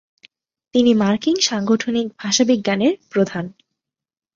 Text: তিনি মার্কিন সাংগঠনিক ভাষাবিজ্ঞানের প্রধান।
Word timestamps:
তিনি 0.75 0.91
মার্কিন 0.93 1.37
সাংগঠনিক 1.39 2.07
ভাষাবিজ্ঞানের 2.19 2.93
প্রধান। 3.11 3.45